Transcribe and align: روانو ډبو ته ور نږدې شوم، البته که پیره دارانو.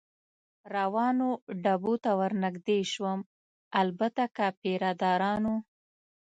روانو 0.75 1.29
ډبو 1.63 1.93
ته 2.03 2.11
ور 2.19 2.31
نږدې 2.43 2.79
شوم، 2.91 3.19
البته 3.81 4.23
که 4.35 4.45
پیره 4.59 4.91
دارانو. 5.01 5.55